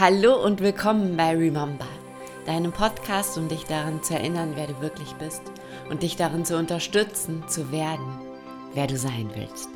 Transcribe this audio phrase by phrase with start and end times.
[0.00, 1.88] Hallo und willkommen bei Remember,
[2.46, 5.42] deinem Podcast, um dich daran zu erinnern, wer du wirklich bist
[5.90, 8.20] und dich darin zu unterstützen, zu werden,
[8.74, 9.68] wer du sein willst.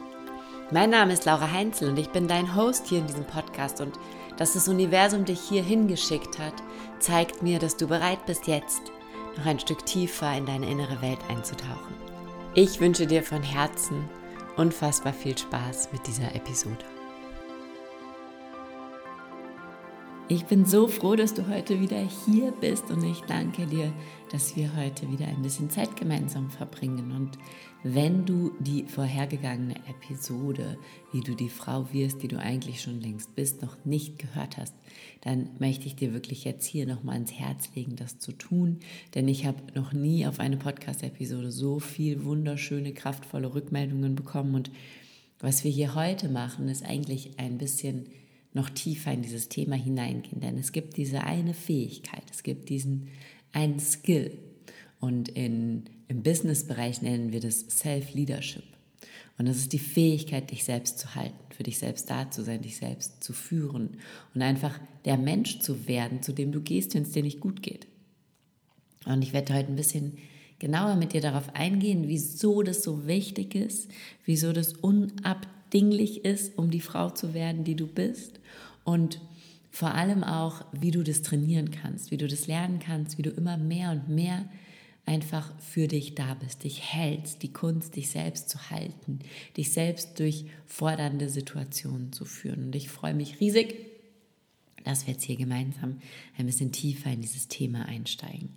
[0.70, 3.98] Mein Name ist Laura Heinzel und ich bin dein Host hier in diesem Podcast und
[4.36, 6.54] dass das Universum dich hier hingeschickt hat,
[7.00, 8.92] zeigt mir, dass du bereit bist, jetzt
[9.36, 11.96] noch ein Stück tiefer in deine innere Welt einzutauchen.
[12.54, 14.08] Ich wünsche dir von Herzen
[14.56, 16.91] unfassbar viel Spaß mit dieser Episode.
[20.32, 23.92] Ich bin so froh, dass du heute wieder hier bist und ich danke dir,
[24.30, 27.12] dass wir heute wieder ein bisschen Zeit gemeinsam verbringen.
[27.12, 27.36] Und
[27.82, 30.78] wenn du die vorhergegangene Episode,
[31.12, 34.74] wie du die Frau wirst, die du eigentlich schon längst bist, noch nicht gehört hast,
[35.20, 38.78] dann möchte ich dir wirklich jetzt hier nochmal ins Herz legen, das zu tun.
[39.14, 44.54] Denn ich habe noch nie auf eine Podcast-Episode so viel wunderschöne, kraftvolle Rückmeldungen bekommen.
[44.54, 44.70] Und
[45.40, 48.06] was wir hier heute machen, ist eigentlich ein bisschen
[48.54, 53.08] noch tiefer in dieses Thema hineingehen, denn es gibt diese eine Fähigkeit, es gibt diesen
[53.52, 54.38] einen Skill
[55.00, 58.64] und in, im Business-Bereich nennen wir das Self-Leadership.
[59.38, 62.62] Und das ist die Fähigkeit, dich selbst zu halten, für dich selbst da zu sein,
[62.62, 63.96] dich selbst zu führen
[64.34, 67.62] und einfach der Mensch zu werden, zu dem du gehst, wenn es dir nicht gut
[67.62, 67.86] geht.
[69.06, 70.18] Und ich werde heute ein bisschen
[70.58, 73.90] genauer mit dir darauf eingehen, wieso das so wichtig ist,
[74.24, 78.40] wieso das unabdingbar dinglich ist, um die Frau zu werden, die du bist.
[78.84, 79.20] Und
[79.70, 83.30] vor allem auch, wie du das trainieren kannst, wie du das lernen kannst, wie du
[83.30, 84.44] immer mehr und mehr
[85.06, 89.18] einfach für dich da bist, dich hältst, die Kunst, dich selbst zu halten,
[89.56, 92.66] dich selbst durch fordernde Situationen zu führen.
[92.66, 93.86] Und ich freue mich riesig,
[94.84, 95.98] dass wir jetzt hier gemeinsam
[96.36, 98.50] ein bisschen tiefer in dieses Thema einsteigen.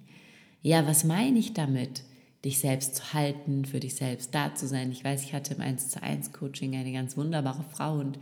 [0.61, 2.03] Ja, was meine ich damit?
[2.45, 4.91] Dich selbst zu halten, für dich selbst da zu sein.
[4.91, 8.19] Ich weiß, ich hatte im 1 zu 1 Coaching eine ganz wunderbare Frau und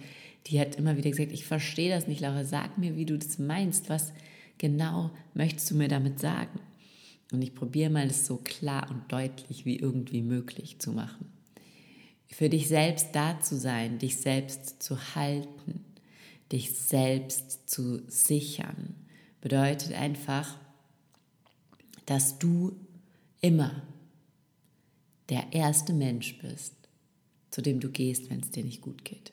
[0.48, 3.38] die hat immer wieder gesagt, ich verstehe das nicht, Laura, sag mir, wie du das
[3.38, 4.14] meinst, was
[4.58, 6.60] genau möchtest du mir damit sagen?
[7.32, 11.32] Und ich probiere mal, das so klar und deutlich wie irgendwie möglich zu machen.
[12.28, 15.84] Für dich selbst da zu sein, dich selbst zu halten,
[16.52, 18.96] dich selbst zu sichern,
[19.42, 20.58] bedeutet einfach,
[22.06, 22.76] dass du
[23.42, 23.84] immer
[25.30, 26.74] der erste Mensch bist,
[27.52, 29.32] zu dem du gehst, wenn es dir nicht gut geht.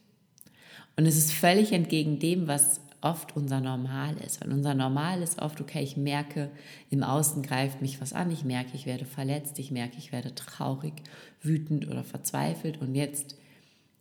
[0.97, 4.41] Und es ist völlig entgegen dem, was oft unser Normal ist.
[4.41, 6.51] Weil unser Normal ist oft, okay, ich merke,
[6.91, 10.35] im Außen greift mich was an, ich merke, ich werde verletzt, ich merke, ich werde
[10.35, 10.95] traurig,
[11.41, 12.81] wütend oder verzweifelt.
[12.81, 13.37] Und jetzt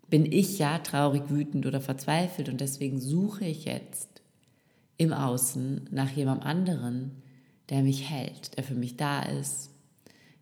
[0.10, 4.22] bin ich ja traurig, wütend oder verzweifelt und deswegen suche ich jetzt
[4.98, 7.12] im Außen nach jemandem anderen,
[7.70, 9.69] der mich hält, der für mich da ist,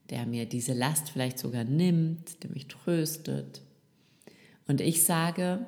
[0.09, 3.62] der mir diese Last vielleicht sogar nimmt, der mich tröstet.
[4.68, 5.66] Und ich sage,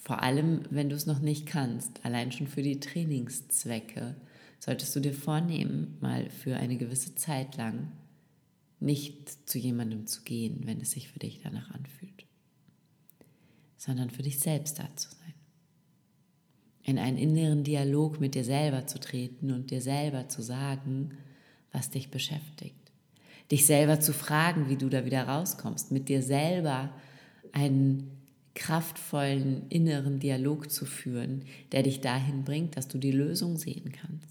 [0.00, 4.14] vor allem, wenn du es noch nicht kannst, allein schon für die Trainingszwecke,
[4.60, 7.92] solltest du dir vornehmen, mal für eine gewisse Zeit lang
[8.80, 12.26] nicht zu jemandem zu gehen, wenn es sich für dich danach anfühlt,
[13.76, 15.34] sondern für dich selbst da zu sein.
[16.82, 21.16] In einen inneren Dialog mit dir selber zu treten und dir selber zu sagen,
[21.72, 22.83] was dich beschäftigt
[23.50, 26.90] dich selber zu fragen, wie du da wieder rauskommst, mit dir selber
[27.52, 28.10] einen
[28.54, 34.28] kraftvollen inneren Dialog zu führen, der dich dahin bringt, dass du die Lösung sehen kannst.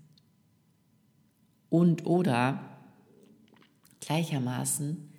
[1.70, 2.64] Und oder
[4.00, 5.10] gleichermaßen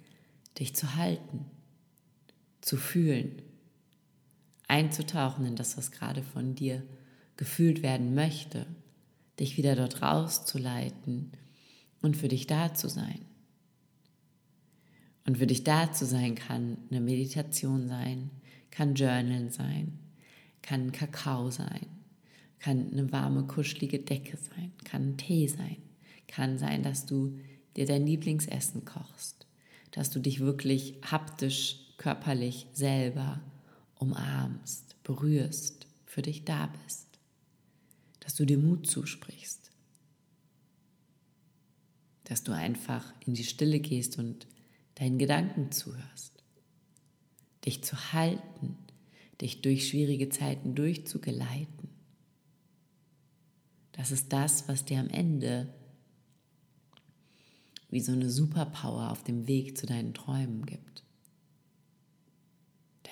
[0.58, 1.46] dich zu halten,
[2.60, 3.42] zu fühlen,
[4.68, 6.82] einzutauchen in das, was gerade von dir
[7.36, 8.66] gefühlt werden möchte,
[9.40, 11.32] dich wieder dort rauszuleiten
[12.00, 13.20] und für dich da zu sein.
[15.26, 18.30] Und für dich da zu sein kann eine Meditation sein,
[18.70, 19.98] kann Journalen sein,
[20.60, 21.86] kann Kakao sein,
[22.58, 25.76] kann eine warme, kuschelige Decke sein, kann Tee sein,
[26.28, 27.38] kann sein, dass du
[27.76, 29.46] dir dein Lieblingsessen kochst,
[29.92, 33.40] dass du dich wirklich haptisch, körperlich selber
[33.96, 37.06] umarmst, berührst, für dich da bist,
[38.20, 39.70] dass du dir Mut zusprichst,
[42.24, 44.46] dass du einfach in die Stille gehst und
[44.96, 46.42] deinen Gedanken zuhörst,
[47.64, 48.78] dich zu halten,
[49.40, 51.88] dich durch schwierige Zeiten durchzugeleiten.
[53.92, 55.72] Das ist das, was dir am Ende
[57.90, 61.04] wie so eine Superpower auf dem Weg zu deinen Träumen gibt.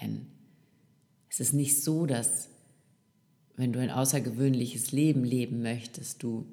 [0.00, 0.26] Denn
[1.30, 2.48] es ist nicht so, dass
[3.54, 6.46] wenn du ein außergewöhnliches Leben leben möchtest, du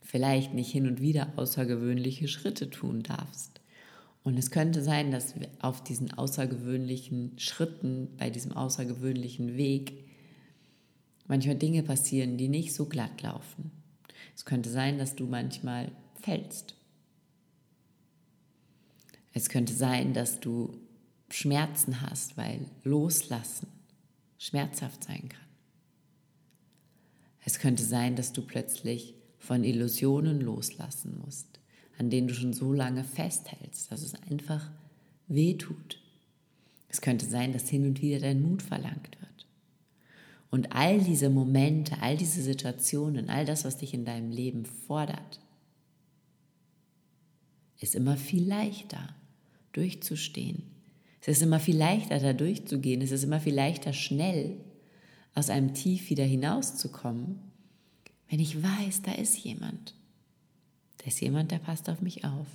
[0.00, 3.57] vielleicht nicht hin und wieder außergewöhnliche Schritte tun darfst.
[4.28, 5.32] Und es könnte sein, dass
[5.62, 10.04] auf diesen außergewöhnlichen Schritten, bei diesem außergewöhnlichen Weg,
[11.26, 13.70] manchmal Dinge passieren, die nicht so glatt laufen.
[14.36, 15.90] Es könnte sein, dass du manchmal
[16.20, 16.74] fällst.
[19.32, 20.76] Es könnte sein, dass du
[21.30, 23.68] Schmerzen hast, weil Loslassen
[24.36, 25.48] schmerzhaft sein kann.
[27.46, 31.57] Es könnte sein, dass du plötzlich von Illusionen loslassen musst,
[31.98, 34.70] an denen du schon so lange festhältst, dass es einfach
[35.26, 36.00] weh tut.
[36.88, 39.46] Es könnte sein, dass hin und wieder dein Mut verlangt wird.
[40.50, 45.40] Und all diese Momente, all diese Situationen, all das, was dich in deinem Leben fordert,
[47.80, 49.14] ist immer viel leichter
[49.72, 50.62] durchzustehen.
[51.20, 53.02] Es ist immer viel leichter, da durchzugehen.
[53.02, 54.56] Es ist immer viel leichter, schnell
[55.34, 57.38] aus einem Tief wieder hinauszukommen,
[58.28, 59.94] wenn ich weiß, da ist jemand.
[61.08, 62.46] Da ist jemand, der passt auf mich auf.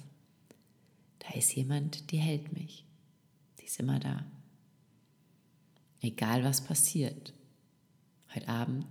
[1.17, 2.85] Da ist jemand, die hält mich.
[3.59, 4.23] Die ist immer da.
[6.01, 7.33] Egal was passiert.
[8.35, 8.85] Heute Abend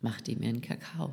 [0.00, 1.12] macht die mir einen Kakao.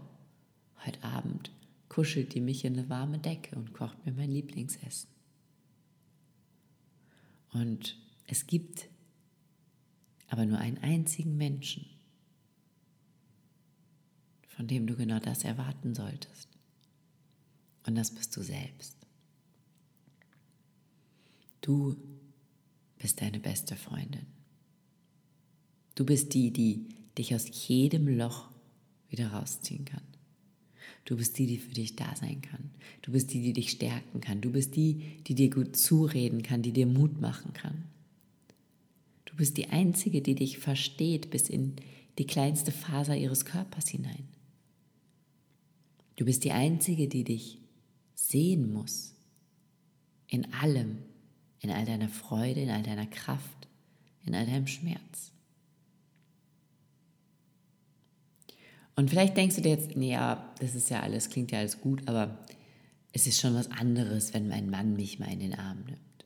[0.85, 1.51] Heute Abend
[1.89, 5.09] kuschelt die mich in eine warme Decke und kocht mir mein Lieblingsessen.
[7.51, 7.97] Und
[8.27, 8.87] es gibt
[10.29, 11.85] aber nur einen einzigen Menschen,
[14.47, 16.46] von dem du genau das erwarten solltest.
[17.87, 18.95] Und das bist du selbst.
[21.61, 21.95] Du
[22.99, 24.25] bist deine beste Freundin.
[25.95, 26.85] Du bist die, die
[27.17, 28.49] dich aus jedem Loch
[29.09, 30.03] wieder rausziehen kann.
[31.05, 32.69] Du bist die, die für dich da sein kann.
[33.01, 34.41] Du bist die, die dich stärken kann.
[34.41, 37.85] Du bist die, die dir gut zureden kann, die dir Mut machen kann.
[39.23, 41.77] Du bist die Einzige, die dich versteht bis in
[42.17, 44.27] die kleinste Faser ihres Körpers hinein.
[46.17, 47.59] Du bist die Einzige, die dich
[48.17, 49.13] sehen muss.
[50.27, 50.97] In allem.
[51.59, 53.67] In all deiner Freude, in all deiner Kraft,
[54.25, 55.31] in all deinem Schmerz.
[58.95, 61.81] Und vielleicht denkst du dir jetzt, nee, ja, das ist ja alles, klingt ja alles
[61.81, 62.37] gut, aber
[63.11, 66.25] es ist schon was anderes, wenn mein Mann mich mal in den Arm nimmt.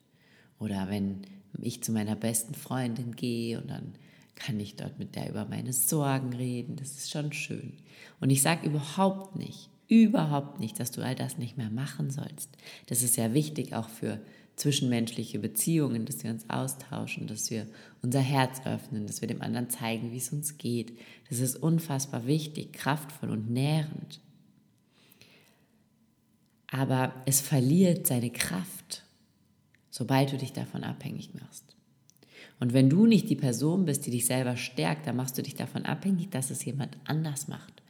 [0.60, 1.22] Oder wenn
[1.60, 3.94] ich zu meiner besten Freundin gehe und dann
[4.36, 6.76] kann ich dort mit der über meine Sorgen reden.
[6.76, 7.74] Das ist schon schön.
[8.20, 12.50] Und ich sage überhaupt nicht, überhaupt nicht, dass du all das nicht mehr machen sollst.
[12.88, 14.22] Das ist ja wichtig auch für
[14.56, 17.68] zwischenmenschliche Beziehungen, dass wir uns austauschen, dass wir
[18.02, 20.98] unser Herz öffnen, dass wir dem anderen zeigen, wie es uns geht.
[21.30, 24.22] Das ist unfassbar wichtig, kraftvoll und nährend.
[26.68, 29.04] Aber es verliert seine Kraft,
[29.90, 31.76] sobald du dich davon abhängig machst.
[32.62, 35.56] Und wenn du nicht die Person bist, die dich selber stärkt, dann machst du dich
[35.56, 37.81] davon abhängig, dass es jemand anders macht.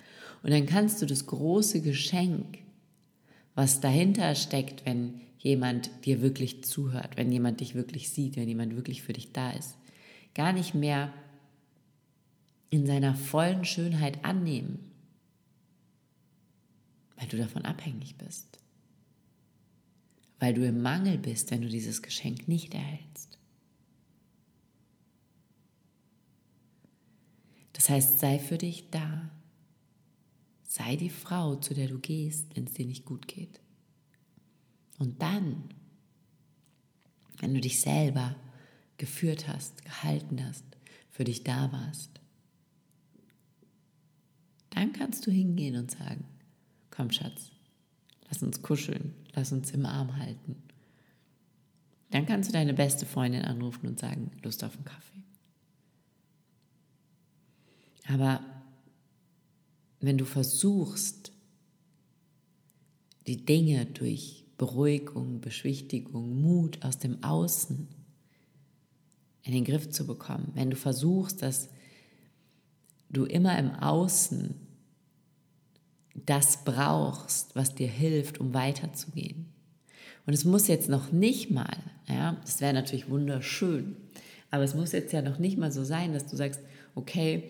[0.44, 2.60] Und dann kannst du das große Geschenk,
[3.54, 8.76] was dahinter steckt, wenn jemand dir wirklich zuhört, wenn jemand dich wirklich sieht, wenn jemand
[8.76, 9.78] wirklich für dich da ist.
[10.34, 11.14] Gar nicht mehr
[12.70, 14.80] in seiner vollen Schönheit annehmen,
[17.18, 18.60] weil du davon abhängig bist.
[20.40, 23.38] Weil du im Mangel bist, wenn du dieses Geschenk nicht erhältst.
[27.74, 29.30] Das heißt, sei für dich da.
[30.72, 33.60] Sei die Frau, zu der du gehst, wenn es dir nicht gut geht.
[35.00, 35.66] Und dann,
[37.40, 38.38] wenn du dich selber
[38.96, 40.64] geführt hast, gehalten hast,
[41.10, 42.22] für dich da warst,
[44.70, 46.24] dann kannst du hingehen und sagen,
[46.90, 47.52] komm Schatz,
[48.30, 50.56] lass uns kuscheln, lass uns im Arm halten.
[52.12, 55.24] Dann kannst du deine beste Freundin anrufen und sagen, Lust auf einen Kaffee.
[58.08, 58.61] Aber
[60.02, 61.32] wenn du versuchst,
[63.28, 67.88] die Dinge durch Beruhigung, Beschwichtigung, Mut aus dem Außen
[69.44, 70.52] in den Griff zu bekommen.
[70.54, 71.70] Wenn du versuchst, dass
[73.10, 74.56] du immer im Außen
[76.14, 79.48] das brauchst, was dir hilft, um weiterzugehen.
[80.26, 81.78] Und es muss jetzt noch nicht mal,
[82.08, 83.96] ja, das wäre natürlich wunderschön,
[84.52, 86.60] aber es muss jetzt ja noch nicht mal so sein, dass du sagst,
[86.94, 87.50] okay,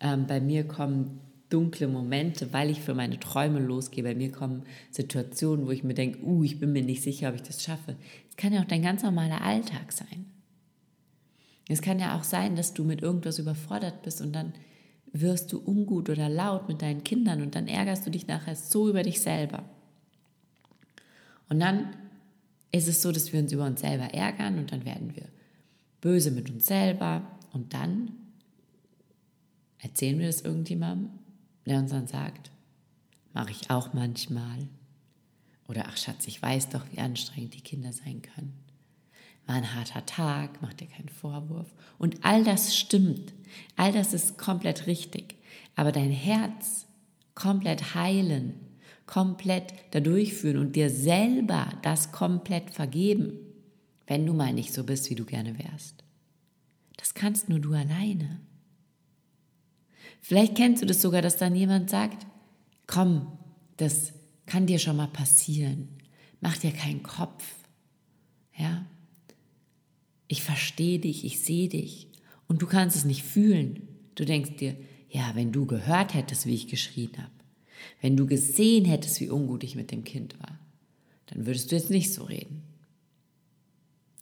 [0.00, 4.04] ähm, bei mir kommen dunkle Momente, weil ich für meine Träume losgehe.
[4.04, 7.36] Bei mir kommen Situationen, wo ich mir denke, uh, ich bin mir nicht sicher, ob
[7.36, 7.96] ich das schaffe.
[8.28, 10.26] Es kann ja auch dein ganz normaler Alltag sein.
[11.68, 14.54] Es kann ja auch sein, dass du mit irgendwas überfordert bist und dann
[15.12, 18.88] wirst du ungut oder laut mit deinen Kindern und dann ärgerst du dich nachher so
[18.88, 19.64] über dich selber.
[21.48, 21.94] Und dann
[22.72, 25.24] ist es so, dass wir uns über uns selber ärgern und dann werden wir
[26.00, 28.12] böse mit uns selber und dann
[29.78, 31.17] erzählen wir das irgendjemandem
[31.68, 32.50] der uns dann sagt,
[33.32, 34.68] mache ich auch manchmal.
[35.68, 38.54] Oder ach Schatz, ich weiß doch, wie anstrengend die Kinder sein können.
[39.46, 41.68] War ein harter Tag, mach dir keinen Vorwurf.
[41.98, 43.32] Und all das stimmt.
[43.76, 45.36] All das ist komplett richtig.
[45.78, 46.86] aber dein Herz
[47.36, 48.54] komplett heilen,
[49.06, 53.34] komplett dadurch führen und dir selber das komplett vergeben,
[54.08, 56.02] wenn du mal nicht so bist, wie du gerne wärst.
[56.96, 58.40] Das kannst nur du alleine.
[60.20, 62.26] Vielleicht kennst du das sogar, dass dann jemand sagt,
[62.86, 63.38] komm,
[63.76, 64.12] das
[64.46, 65.88] kann dir schon mal passieren.
[66.40, 67.44] Mach dir keinen Kopf.
[68.56, 68.86] Ja?
[70.26, 72.08] Ich verstehe dich, ich sehe dich
[72.46, 73.88] und du kannst es nicht fühlen.
[74.14, 74.76] Du denkst dir,
[75.10, 77.30] ja, wenn du gehört hättest, wie ich geschrien habe,
[78.00, 80.58] wenn du gesehen hättest, wie ungut ich mit dem Kind war,
[81.26, 82.62] dann würdest du jetzt nicht so reden.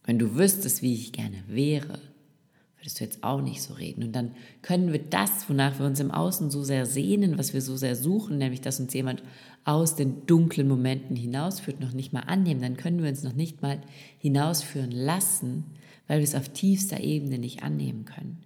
[0.05, 2.01] Wenn du wüsstest, wie ich gerne wäre,
[2.79, 4.05] würdest du jetzt auch nicht so reden.
[4.05, 7.61] Und dann können wir das, wonach wir uns im Außen so sehr sehnen, was wir
[7.61, 9.23] so sehr suchen, nämlich dass uns jemand
[9.65, 12.61] aus den dunklen Momenten hinausführt, noch nicht mal annehmen.
[12.61, 13.81] Dann können wir uns noch nicht mal
[14.19, 15.65] hinausführen lassen,
[16.07, 18.39] weil wir es auf tiefster Ebene nicht annehmen können.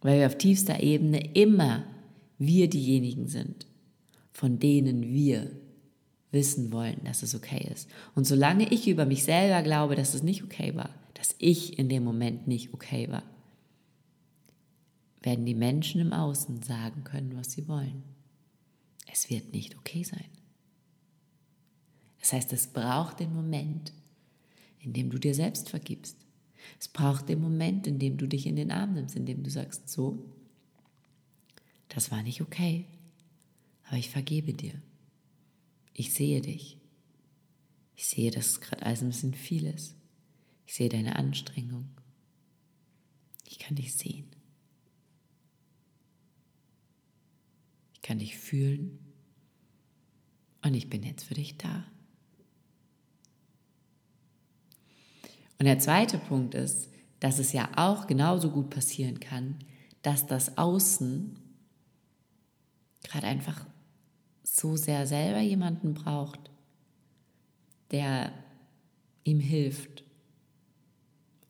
[0.00, 1.84] Weil wir auf tiefster Ebene immer
[2.38, 3.66] wir diejenigen sind,
[4.32, 5.50] von denen wir
[6.32, 7.88] wissen wollen, dass es okay ist.
[8.14, 11.90] Und solange ich über mich selber glaube, dass es nicht okay war, dass ich in
[11.90, 13.22] dem Moment nicht okay war,
[15.20, 18.02] werden die Menschen im Außen sagen können, was sie wollen.
[19.12, 20.24] Es wird nicht okay sein.
[22.20, 23.92] Das heißt, es braucht den Moment,
[24.78, 26.16] in dem du dir selbst vergibst.
[26.78, 29.50] Es braucht den Moment, in dem du dich in den Arm nimmst, in dem du
[29.50, 30.24] sagst, so,
[31.88, 32.86] das war nicht okay,
[33.88, 34.80] aber ich vergebe dir.
[35.92, 36.78] Ich sehe dich.
[37.94, 39.99] Ich sehe, dass es gerade alles ein bisschen viel ist.
[40.70, 41.88] Ich sehe deine Anstrengung.
[43.44, 44.30] Ich kann dich sehen.
[47.92, 49.00] Ich kann dich fühlen.
[50.62, 51.88] Und ich bin jetzt für dich da.
[55.58, 59.58] Und der zweite Punkt ist, dass es ja auch genauso gut passieren kann,
[60.02, 61.36] dass das Außen
[63.02, 63.66] gerade einfach
[64.44, 66.52] so sehr selber jemanden braucht,
[67.90, 68.32] der
[69.24, 70.04] ihm hilft,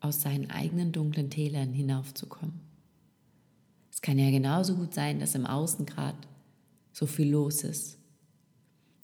[0.00, 2.60] aus seinen eigenen dunklen Tälern hinaufzukommen.
[3.92, 6.18] Es kann ja genauso gut sein, dass im Außen gerade
[6.92, 7.98] so viel los ist,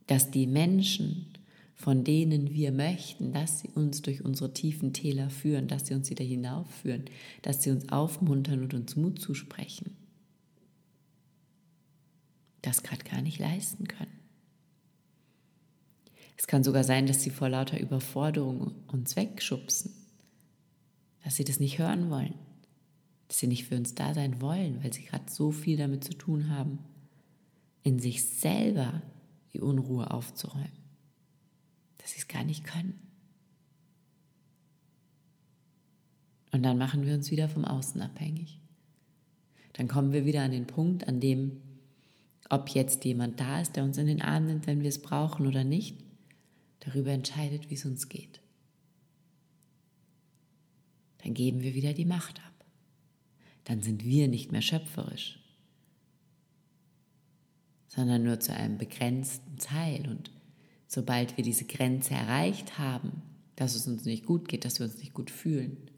[0.07, 1.37] dass die Menschen
[1.77, 6.09] von denen wir möchten, dass sie uns durch unsere tiefen Täler führen, dass sie uns
[6.09, 7.05] wieder hinaufführen,
[7.43, 9.95] dass sie uns aufmuntern und uns Mut zusprechen.
[12.63, 14.11] Das gerade gar nicht leisten können.
[16.39, 19.93] Es kann sogar sein, dass sie vor lauter Überforderung uns wegschubsen,
[21.27, 22.33] dass sie das nicht hören wollen,
[23.29, 26.15] dass sie nicht für uns da sein wollen, weil sie gerade so viel damit zu
[26.15, 26.79] tun haben,
[27.83, 29.03] in sich selber
[29.53, 30.87] die Unruhe aufzuräumen
[32.07, 33.01] dass sie es gar nicht können.
[36.53, 38.61] Und dann machen wir uns wieder vom Außen abhängig.
[39.73, 41.61] Dann kommen wir wieder an den Punkt, an dem,
[42.49, 45.49] ob jetzt jemand da ist, der uns in den Arm nimmt, wenn wir es brauchen
[45.49, 45.99] oder nicht,
[46.79, 48.41] darüber entscheidet, wie es uns geht.
[51.27, 52.65] Dann geben wir wieder die Macht ab.
[53.65, 55.41] Dann sind wir nicht mehr schöpferisch,
[57.89, 60.31] sondern nur zu einem begrenzten Teil und
[60.87, 63.23] sobald wir diese Grenze erreicht haben,
[63.57, 65.91] dass es uns nicht gut geht, dass wir uns nicht gut fühlen,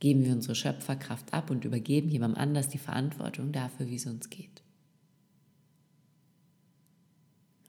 [0.00, 4.28] geben wir unsere Schöpferkraft ab und übergeben jemandem anders die Verantwortung dafür, wie es uns
[4.28, 4.62] geht.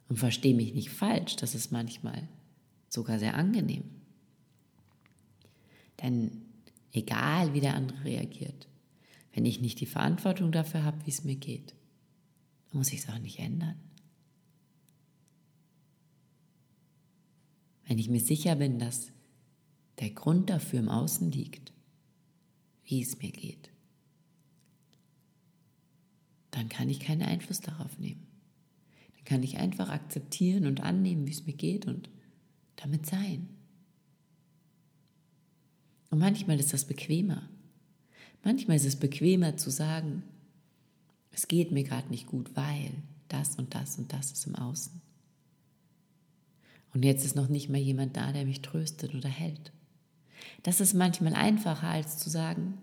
[0.10, 2.28] Und verstehe mich nicht falsch, das ist manchmal
[2.90, 3.86] sogar sehr angenehm.
[6.02, 6.49] Denn
[6.92, 8.68] egal wie der andere reagiert,
[9.34, 11.76] wenn ich nicht die Verantwortung dafür habe, wie es mir geht,
[12.72, 13.80] muss ich es auch nicht ändern.
[17.90, 19.12] wenn ich mir sicher bin, dass
[20.00, 21.74] der Grund dafür im Außen liegt,
[22.86, 23.72] wie es mir geht,
[26.52, 28.28] dann kann ich keinen Einfluss darauf nehmen.
[29.16, 32.12] Dann kann ich einfach akzeptieren und annehmen, wie es mir geht und
[32.76, 33.50] damit sein.
[36.10, 37.48] Und manchmal ist das bequemer.
[38.44, 40.24] Manchmal ist es bequemer zu sagen,
[41.32, 42.92] es geht mir gerade nicht gut, weil
[43.28, 45.02] das und das und das ist im Außen.
[46.94, 49.72] Und jetzt ist noch nicht mal jemand da, der mich tröstet oder hält.
[50.64, 52.78] Das ist manchmal einfacher, als zu sagen,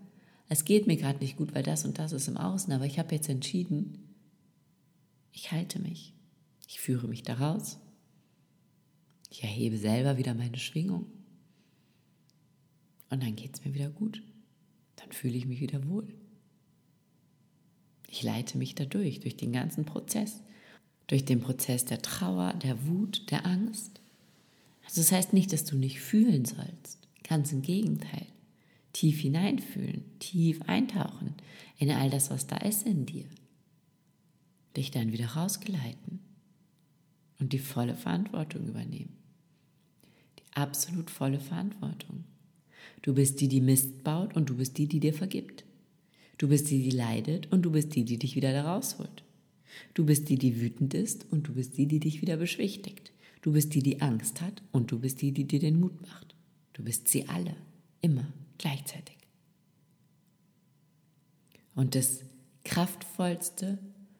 [0.47, 2.99] es geht mir gerade nicht gut, weil das und das ist im Außen, aber ich
[2.99, 4.15] habe jetzt entschieden,
[5.33, 6.13] ich halte mich,
[6.67, 7.79] ich führe mich daraus,
[9.29, 11.07] ich erhebe selber wieder meine Schwingung
[13.09, 14.21] und dann geht es mir wieder gut,
[14.97, 16.07] dann fühle ich mich wieder wohl.
[18.09, 20.41] Ich leite mich dadurch, durch den ganzen Prozess
[21.07, 24.01] durch den Prozess der Trauer, der Wut, der Angst.
[24.85, 26.99] Also das heißt nicht, dass du nicht fühlen sollst.
[27.23, 28.27] Ganz im Gegenteil.
[28.93, 31.35] Tief hineinfühlen, tief eintauchen
[31.77, 33.25] in all das, was da ist in dir.
[34.75, 36.19] dich dann wieder rausgeleiten
[37.39, 39.17] und die volle Verantwortung übernehmen.
[40.37, 42.25] Die absolut volle Verantwortung.
[43.01, 45.63] Du bist die, die Mist baut und du bist die, die dir vergibt.
[46.37, 49.23] Du bist die, die leidet und du bist die, die dich wieder da rausholt.
[49.93, 53.11] Du bist die, die wütend ist und du bist die, die dich wieder beschwichtigt.
[53.41, 56.35] Du bist die, die Angst hat und du bist die, die dir den Mut macht.
[56.73, 57.55] Du bist sie alle,
[58.01, 59.17] immer gleichzeitig.
[61.75, 62.21] Und das
[62.63, 63.77] kraftvollste,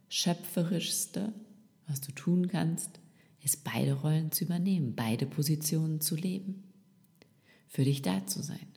[0.10, 1.34] schöpferischste,
[1.88, 3.00] was du tun kannst,
[3.44, 6.64] ist beide Rollen zu übernehmen, beide Positionen zu leben,
[7.68, 8.68] für dich da zu sein.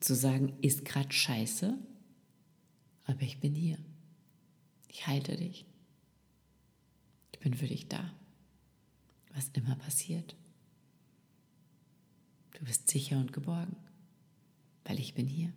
[0.00, 1.78] Zu sagen, ist gerade scheiße,
[3.04, 3.78] aber ich bin hier.
[4.88, 5.66] Ich halte dich.
[7.32, 8.12] Ich bin für dich da.
[9.34, 10.36] Was immer passiert.
[12.58, 13.76] Du bist sicher und geborgen,
[14.84, 15.52] weil ich bin hier.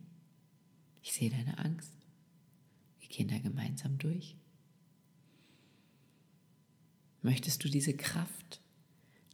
[1.01, 1.93] Ich sehe deine Angst.
[2.99, 4.35] Wir gehen da gemeinsam durch.
[7.21, 8.61] Möchtest du diese Kraft,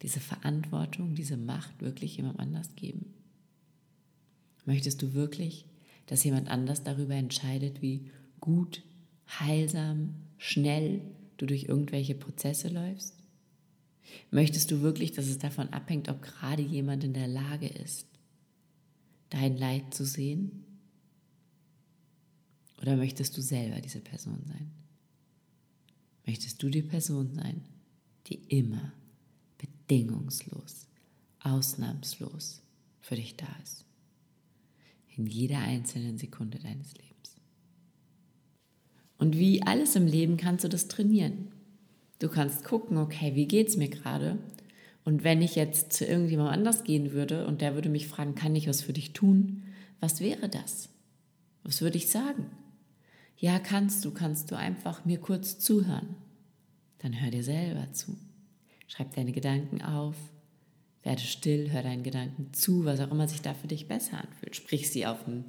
[0.01, 3.13] diese Verantwortung, diese Macht wirklich jemand anders geben?
[4.65, 5.65] Möchtest du wirklich,
[6.07, 8.09] dass jemand anders darüber entscheidet, wie
[8.39, 8.83] gut
[9.27, 11.01] heilsam, schnell
[11.37, 13.15] du durch irgendwelche Prozesse läufst?
[14.31, 18.07] Möchtest du wirklich, dass es davon abhängt, ob gerade jemand in der Lage ist,
[19.29, 20.63] dein Leid zu sehen?
[22.81, 24.71] Oder möchtest du selber diese Person sein?
[26.25, 27.61] Möchtest du die Person sein,
[28.27, 28.91] die immer
[29.87, 30.87] bedingungslos,
[31.39, 32.61] ausnahmslos
[33.01, 33.85] für dich da ist?
[35.15, 37.35] In jeder einzelnen Sekunde deines Lebens.
[39.17, 41.51] Und wie alles im Leben kannst du das trainieren.
[42.19, 44.37] Du kannst gucken, okay, wie geht es mir gerade?
[45.03, 48.55] Und wenn ich jetzt zu irgendjemandem anders gehen würde und der würde mich fragen, kann
[48.55, 49.63] ich was für dich tun?
[49.99, 50.89] Was wäre das?
[51.63, 52.47] Was würde ich sagen?
[53.37, 56.15] Ja, kannst du, kannst du einfach mir kurz zuhören.
[56.99, 58.17] Dann hör dir selber zu.
[58.87, 60.15] Schreib deine Gedanken auf,
[61.03, 64.55] werde still, hör deinen Gedanken zu, was auch immer sich da für dich besser anfühlt.
[64.55, 65.45] Sprich sie auf ein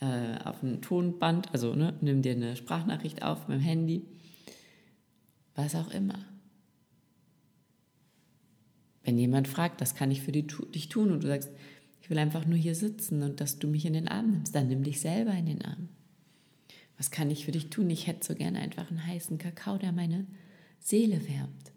[0.00, 4.06] äh, auf ein Tonband, also ne, nimm dir eine Sprachnachricht auf mit dem Handy,
[5.54, 6.24] was auch immer.
[9.04, 11.50] Wenn jemand fragt, das kann ich für dich tun und du sagst,
[12.00, 14.68] ich will einfach nur hier sitzen und dass du mich in den Arm nimmst, dann
[14.68, 15.88] nimm dich selber in den Arm.
[16.96, 17.88] Was kann ich für dich tun?
[17.88, 20.26] Ich hätte so gerne einfach einen heißen Kakao, der meine
[20.78, 21.69] Seele wärmt.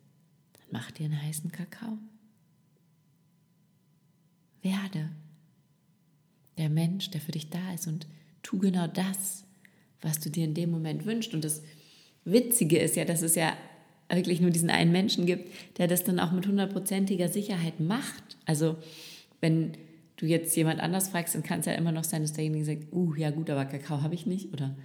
[0.74, 2.00] Mach dir einen heißen Kakao.
[4.64, 5.12] Werde
[6.58, 8.08] der Mensch, der für dich da ist und
[8.42, 9.44] tu genau das,
[10.02, 11.36] was du dir in dem Moment wünschst.
[11.36, 11.62] Und das
[12.26, 13.56] Witzige ist ja, dass es ja
[14.12, 18.38] wirklich nur diesen einen Menschen gibt, der das dann auch mit hundertprozentiger Sicherheit macht.
[18.46, 18.78] Also
[19.42, 19.74] wenn
[20.16, 22.92] du jetzt jemand anders fragst, dann kann es ja immer noch sein, dass derjenige sagt,
[22.92, 24.76] uh, ja gut, aber Kakao habe ich nicht oder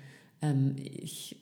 [0.42, 1.36] ähm, ich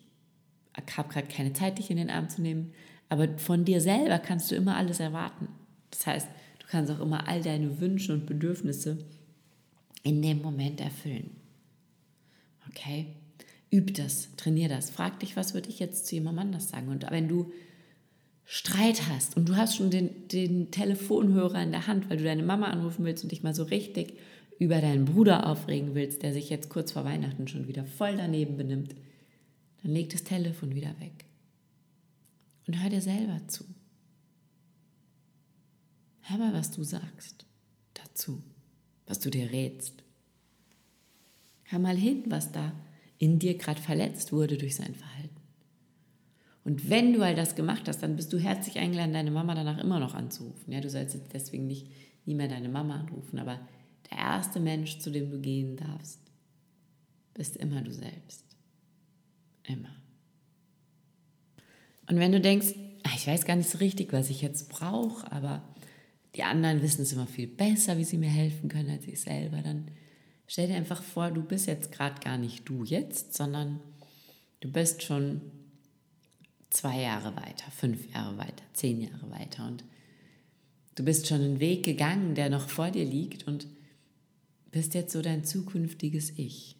[0.95, 2.71] habe gerade keine Zeit, dich in den Arm zu nehmen.
[3.09, 5.47] Aber von dir selber kannst du immer alles erwarten.
[5.91, 6.27] Das heißt,
[6.59, 8.97] du kannst auch immer all deine Wünsche und Bedürfnisse
[10.03, 11.31] in dem Moment erfüllen.
[12.69, 13.07] Okay?
[13.71, 14.89] Üb das, trainier das.
[14.89, 16.89] Frag dich, was würde ich jetzt zu jemandem anders sagen?
[16.89, 17.51] Und wenn du
[18.45, 22.43] Streit hast und du hast schon den, den Telefonhörer in der Hand, weil du deine
[22.43, 24.13] Mama anrufen willst und dich mal so richtig
[24.57, 28.55] über deinen Bruder aufregen willst, der sich jetzt kurz vor Weihnachten schon wieder voll daneben
[28.55, 28.95] benimmt,
[29.83, 31.26] dann leg das Telefon wieder weg.
[32.67, 33.63] Und hör dir selber zu.
[36.21, 37.45] Hör mal, was du sagst
[37.93, 38.43] dazu
[39.07, 40.03] was du dir rätst.
[41.63, 42.73] Hör mal hin, was da
[43.17, 45.35] in dir gerade verletzt wurde durch sein Verhalten.
[46.63, 49.77] Und wenn du all das gemacht hast, dann bist du herzlich eingeladen, deine Mama danach
[49.79, 50.71] immer noch anzurufen.
[50.71, 51.89] Ja, du sollst jetzt deswegen nicht
[52.25, 53.59] nie mehr deine Mama anrufen, aber
[54.11, 56.19] der erste Mensch, zu dem du gehen darfst,
[57.33, 58.43] bist immer du selbst.
[59.63, 59.95] Immer.
[62.07, 65.31] Und wenn du denkst, ah, ich weiß gar nicht so richtig, was ich jetzt brauche,
[65.31, 65.61] aber
[66.35, 69.61] die anderen wissen es immer viel besser, wie sie mir helfen können als ich selber,
[69.61, 69.89] dann
[70.47, 73.79] stell dir einfach vor, du bist jetzt gerade gar nicht du jetzt, sondern
[74.61, 75.41] du bist schon
[76.69, 79.83] zwei Jahre weiter, fünf Jahre weiter, zehn Jahre weiter und
[80.95, 83.67] du bist schon einen Weg gegangen, der noch vor dir liegt und
[84.71, 86.76] bist jetzt so dein zukünftiges Ich.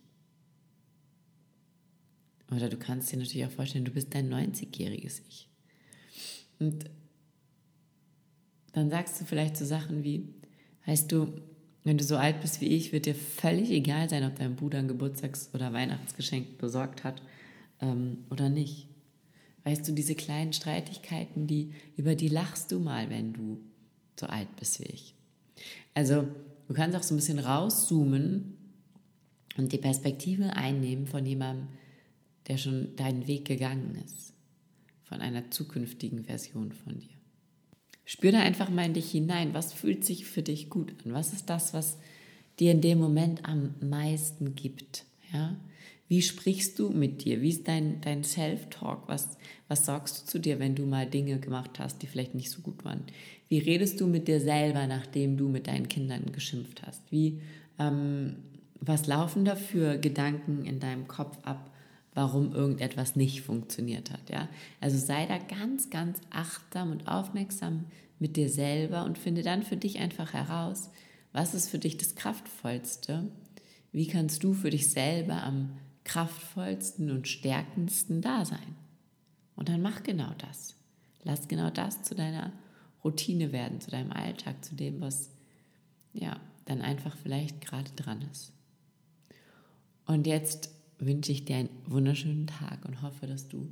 [2.52, 5.50] Oder du kannst dir natürlich auch vorstellen, du bist dein 90-jähriges Ich.
[6.60, 6.86] Und
[8.74, 10.28] dann sagst du vielleicht so Sachen wie,
[10.86, 11.42] weißt du,
[11.84, 14.80] wenn du so alt bist wie ich, wird dir völlig egal sein, ob dein Bruder
[14.80, 17.22] ein Geburtstags- oder Weihnachtsgeschenk besorgt hat
[17.82, 18.88] ähm, oder nicht.
[19.64, 23.60] Weißt du, diese kleinen Streitigkeiten, die, über die lachst du mal, wenn du
[24.20, 25.16] so alt bist wie ich.
[25.94, 26.28] Also
[26.68, 28.58] du kannst auch so ein bisschen rauszoomen
[29.58, 31.68] und die Perspektive einnehmen von jemandem,
[32.48, 34.34] der schon deinen Weg gegangen ist,
[35.04, 37.18] von einer zukünftigen Version von dir.
[38.06, 41.14] Spür da einfach mal in dich hinein, was fühlt sich für dich gut an?
[41.14, 41.98] Was ist das, was
[42.58, 45.06] dir in dem Moment am meisten gibt?
[45.34, 45.58] Ja?
[46.08, 47.42] Wie sprichst du mit dir?
[47.42, 49.10] Wie ist dein, dein Self-Talk?
[49.10, 52.50] Was, was sagst du zu dir, wenn du mal Dinge gemacht hast, die vielleicht nicht
[52.50, 53.04] so gut waren?
[53.50, 57.12] Wie redest du mit dir selber, nachdem du mit deinen Kindern geschimpft hast?
[57.12, 57.42] Wie,
[57.78, 58.38] ähm,
[58.80, 61.74] was laufen da für Gedanken in deinem Kopf ab,
[62.18, 64.30] warum irgendetwas nicht funktioniert hat?
[64.30, 64.50] Ja?
[64.82, 67.86] Also sei da ganz, ganz achtsam und aufmerksam
[68.20, 70.90] mit dir selber und finde dann für dich einfach heraus,
[71.32, 73.28] was ist für dich das Kraftvollste?
[73.92, 75.70] Wie kannst du für dich selber am
[76.08, 78.76] kraftvollsten und stärkendsten da sein.
[79.56, 80.74] Und dann mach genau das.
[81.24, 82.54] Lass genau das zu deiner
[83.04, 85.30] Routine werden, zu deinem Alltag, zu dem, was
[86.14, 88.54] ja dann einfach vielleicht gerade dran ist.
[90.06, 93.72] Und jetzt wünsche ich dir einen wunderschönen Tag und hoffe, dass du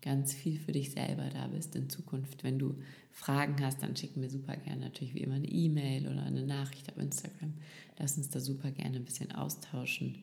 [0.00, 2.44] ganz viel für dich selber da bist in Zukunft.
[2.44, 2.78] Wenn du
[3.10, 6.88] Fragen hast, dann schick mir super gerne natürlich wie immer eine E-Mail oder eine Nachricht
[6.90, 7.54] auf Instagram.
[7.98, 10.18] Lass uns da super gerne ein bisschen austauschen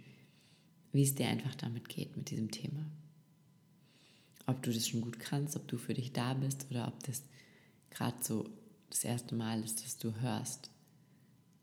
[0.95, 2.85] wie es dir einfach damit geht mit diesem Thema.
[4.45, 7.21] Ob du das schon gut kannst, ob du für dich da bist oder ob das
[7.89, 8.49] gerade so
[8.89, 10.69] das erste Mal ist, dass du hörst,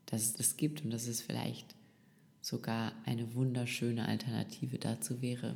[0.05, 1.73] dass es das gibt und dass es vielleicht
[2.43, 5.55] sogar eine wunderschöne Alternative dazu wäre,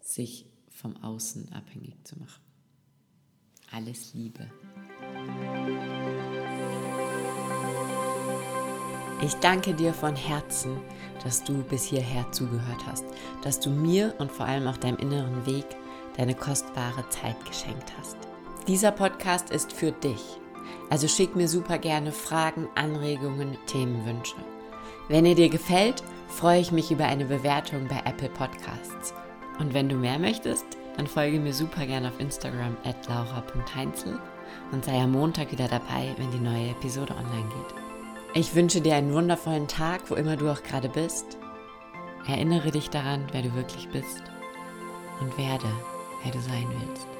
[0.00, 2.42] sich vom Außen abhängig zu machen.
[3.70, 4.50] Alles Liebe.
[9.22, 10.78] Ich danke dir von Herzen,
[11.22, 13.04] dass du bis hierher zugehört hast,
[13.42, 15.66] dass du mir und vor allem auch deinem inneren Weg
[16.16, 18.16] deine kostbare Zeit geschenkt hast.
[18.66, 20.22] Dieser Podcast ist für dich.
[20.88, 24.36] Also schick mir super gerne Fragen, Anregungen, Themenwünsche.
[25.08, 29.14] Wenn er dir gefällt, freue ich mich über eine Bewertung bei Apple Podcasts.
[29.58, 30.66] Und wenn du mehr möchtest,
[30.96, 34.18] dann folge mir super gerne auf Instagram at laura.heinzel
[34.72, 37.74] und sei am Montag wieder dabei, wenn die neue Episode online geht.
[38.34, 41.38] Ich wünsche dir einen wundervollen Tag, wo immer du auch gerade bist.
[42.26, 44.22] Erinnere dich daran, wer du wirklich bist
[45.20, 45.68] und werde,
[46.24, 47.15] wer du sein willst.